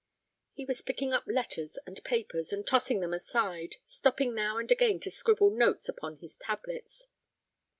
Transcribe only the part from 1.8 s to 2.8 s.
and papers, and